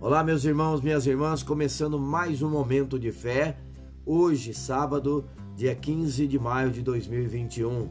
Olá, 0.00 0.22
meus 0.22 0.44
irmãos, 0.44 0.80
minhas 0.80 1.08
irmãs, 1.08 1.42
começando 1.42 1.98
mais 1.98 2.40
um 2.40 2.48
momento 2.48 3.00
de 3.00 3.10
fé. 3.10 3.58
Hoje, 4.06 4.54
sábado, 4.54 5.28
dia 5.56 5.74
15 5.74 6.24
de 6.28 6.38
maio 6.38 6.70
de 6.70 6.82
2021. 6.82 7.88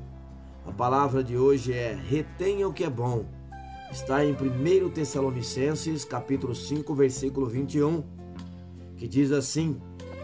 A 0.65 0.71
palavra 0.71 1.21
de 1.21 1.35
hoje 1.35 1.73
é: 1.73 1.93
retenha 1.93 2.65
o 2.65 2.71
que 2.71 2.85
é 2.85 2.89
bom. 2.89 3.25
Está 3.91 4.23
em 4.23 4.31
1 4.31 4.89
Tessalonicenses, 4.91 6.05
capítulo 6.05 6.55
5, 6.55 6.95
versículo 6.95 7.45
21, 7.45 8.01
que 8.95 9.05
diz 9.05 9.33
assim: 9.33 9.77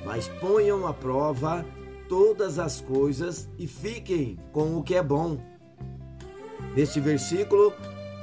Mas 0.06 0.30
ponham 0.40 0.88
à 0.88 0.94
prova 0.94 1.66
todas 2.08 2.60
as 2.60 2.80
coisas 2.80 3.50
e 3.60 3.68
fiquem 3.68 4.40
com 4.54 4.78
o 4.78 4.84
que 4.84 4.96
é 4.96 5.04
bom. 5.04 5.38
Neste 6.78 7.02
versículo, 7.02 7.74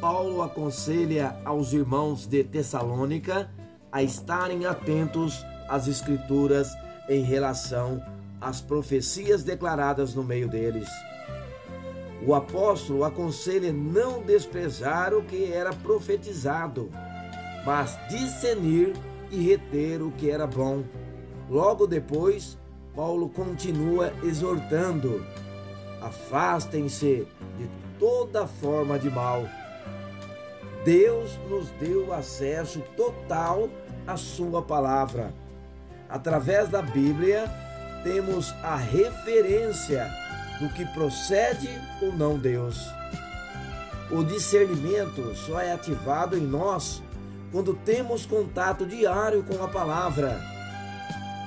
Paulo 0.00 0.40
aconselha 0.40 1.36
aos 1.44 1.74
irmãos 1.74 2.26
de 2.26 2.42
Tessalônica 2.42 3.50
a 3.92 4.02
estarem 4.02 4.64
atentos 4.64 5.44
às 5.68 5.86
Escrituras 5.86 6.72
em 7.06 7.22
relação 7.22 8.02
às 8.40 8.62
profecias 8.62 9.42
declaradas 9.42 10.14
no 10.14 10.24
meio 10.24 10.48
deles. 10.48 10.88
O 12.26 12.34
apóstolo 12.34 13.04
aconselha 13.04 13.72
não 13.74 14.22
desprezar 14.22 15.12
o 15.12 15.22
que 15.22 15.52
era 15.52 15.70
profetizado, 15.70 16.90
mas 17.66 17.98
discernir 18.08 18.94
e 19.30 19.38
reter 19.42 20.00
o 20.00 20.10
que 20.12 20.30
era 20.30 20.46
bom. 20.46 20.82
Logo 21.50 21.86
depois, 21.86 22.56
Paulo 22.96 23.28
continua 23.28 24.14
exortando: 24.22 25.22
afastem-se 26.00 27.26
de 27.58 27.70
toda 27.98 28.46
forma 28.46 28.98
de 28.98 29.10
mal 29.10 29.44
Deus 30.84 31.38
nos 31.48 31.70
deu 31.72 32.12
acesso 32.12 32.80
total 32.96 33.68
à 34.06 34.16
Sua 34.16 34.62
palavra. 34.62 35.32
Através 36.08 36.68
da 36.68 36.82
Bíblia, 36.82 37.44
temos 38.02 38.52
a 38.62 38.76
referência 38.76 40.10
do 40.60 40.68
que 40.70 40.84
procede 40.86 41.68
ou 42.02 42.12
não 42.12 42.38
Deus. 42.38 42.90
O 44.10 44.24
discernimento 44.24 45.34
só 45.36 45.60
é 45.60 45.72
ativado 45.72 46.36
em 46.36 46.40
nós 46.40 47.02
quando 47.52 47.74
temos 47.74 48.26
contato 48.26 48.86
diário 48.86 49.42
com 49.42 49.62
a 49.62 49.68
palavra. 49.68 50.40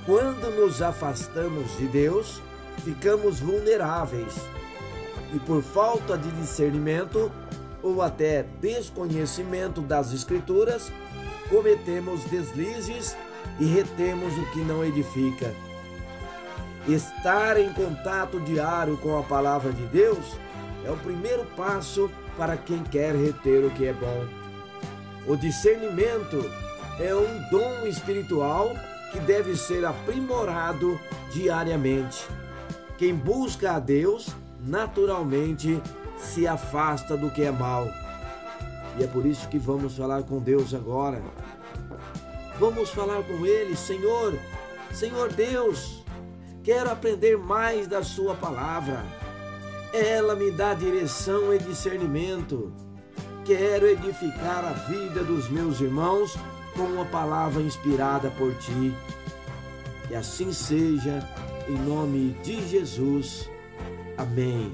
Quando 0.06 0.50
nos 0.52 0.82
afastamos 0.82 1.78
de 1.78 1.88
Deus, 1.88 2.42
ficamos 2.84 3.40
vulneráveis 3.40 4.34
e, 5.34 5.40
por 5.40 5.62
falta 5.62 6.18
de 6.18 6.30
discernimento, 6.32 7.32
ou 7.84 8.02
até 8.02 8.44
desconhecimento 8.62 9.82
das 9.82 10.14
Escrituras, 10.14 10.92
cometemos 11.50 12.24
deslizes 12.24 13.16
e 13.60 13.66
retemos 13.66 14.36
o 14.38 14.46
que 14.52 14.60
não 14.62 14.84
edifica. 14.84 15.54
Estar 16.88 17.60
em 17.60 17.72
contato 17.74 18.40
diário 18.40 18.98
com 18.98 19.18
a 19.20 19.24
palavra 19.24 19.72
de 19.72 19.86
Deus 19.88 20.38
é 20.86 20.92
o 20.92 20.98
primeiro 20.98 21.46
passo 21.58 22.10
para 22.38 22.58
quem 22.58 22.84
quer 22.84 23.16
reter 23.16 23.64
o 23.64 23.70
que 23.72 23.86
é 23.86 23.94
bom. 23.94 24.26
O 25.28 25.36
discernimento 25.36 26.44
é 27.00 27.14
um 27.16 27.50
dom 27.50 27.86
espiritual 27.86 28.74
que 29.12 29.20
deve 29.20 29.56
ser 29.56 29.86
aprimorado 29.86 31.00
diariamente. 31.32 32.28
Quem 32.98 33.16
busca 33.16 33.74
a 33.74 33.80
Deus, 33.80 34.36
naturalmente 34.60 35.82
se 36.18 36.48
afasta 36.48 37.16
do 37.18 37.30
que 37.30 37.44
é 37.44 37.52
mal. 37.52 37.88
E 38.98 39.04
é 39.04 39.08
por 39.08 39.26
isso 39.26 39.48
que 39.50 39.58
vamos 39.58 39.98
falar 39.98 40.24
com 40.24 40.40
Deus 40.40 40.74
agora. 40.74 41.22
Vamos 42.60 42.90
falar 42.90 43.24
com 43.24 43.46
Ele, 43.46 43.76
Senhor, 43.76 44.38
Senhor 44.92 45.34
Deus, 45.34 46.04
quero 46.64 46.92
aprender 46.92 47.38
mais 47.38 47.88
da 47.88 48.04
Sua 48.04 48.36
palavra. 48.36 49.04
Ela 49.92 50.36
me 50.36 50.52
dá 50.52 50.74
direção 50.74 51.54
e 51.54 51.58
discernimento. 51.58 52.72
Quero 53.44 53.88
edificar 53.88 54.64
a 54.64 54.74
vida 54.74 55.24
dos 55.24 55.50
meus 55.50 55.82
irmãos 55.82 56.38
com 56.76 56.84
uma 56.84 57.06
palavra 57.06 57.62
inspirada 57.62 58.30
por 58.32 58.54
Ti. 58.56 58.94
Que 60.08 60.16
assim 60.16 60.54
seja, 60.54 61.28
em 61.68 61.78
nome 61.78 62.38
de 62.44 62.68
Jesus. 62.68 63.50
Amém. 64.18 64.72